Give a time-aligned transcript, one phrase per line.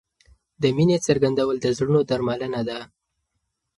[0.61, 2.79] د مینې څرګندول د زړونو درملنه ده.